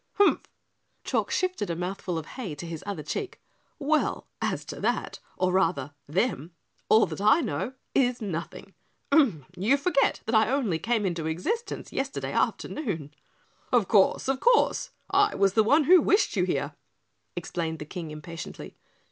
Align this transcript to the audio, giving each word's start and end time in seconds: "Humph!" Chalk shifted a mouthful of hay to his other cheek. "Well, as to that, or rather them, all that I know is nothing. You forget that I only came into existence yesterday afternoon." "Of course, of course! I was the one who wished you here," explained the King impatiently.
"Humph!" 0.15 0.47
Chalk 1.03 1.29
shifted 1.29 1.69
a 1.69 1.75
mouthful 1.75 2.17
of 2.17 2.25
hay 2.25 2.55
to 2.55 2.65
his 2.65 2.83
other 2.87 3.03
cheek. 3.03 3.39
"Well, 3.77 4.25
as 4.41 4.65
to 4.65 4.79
that, 4.79 5.19
or 5.37 5.51
rather 5.51 5.93
them, 6.07 6.55
all 6.89 7.05
that 7.05 7.21
I 7.21 7.41
know 7.41 7.73
is 7.93 8.19
nothing. 8.19 8.73
You 9.55 9.77
forget 9.77 10.21
that 10.25 10.33
I 10.33 10.49
only 10.49 10.79
came 10.79 11.05
into 11.05 11.27
existence 11.27 11.93
yesterday 11.93 12.31
afternoon." 12.31 13.13
"Of 13.71 13.87
course, 13.87 14.27
of 14.27 14.39
course! 14.39 14.89
I 15.11 15.35
was 15.35 15.53
the 15.53 15.63
one 15.63 15.83
who 15.83 16.01
wished 16.01 16.35
you 16.35 16.45
here," 16.45 16.73
explained 17.35 17.77
the 17.77 17.85
King 17.85 18.09
impatiently. 18.09 18.75